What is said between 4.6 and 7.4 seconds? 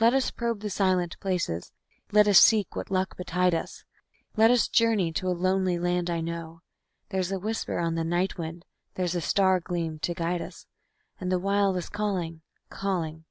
journey to a lonely land I know. There's a